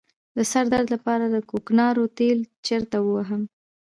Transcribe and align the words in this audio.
د 0.37 0.39
سر 0.51 0.65
درد 0.73 0.87
لپاره 0.95 1.23
د 1.29 1.35
کوکنارو 1.49 2.03
تېل 2.17 2.39
چیرته 2.67 2.97
ووهم؟ 3.01 3.41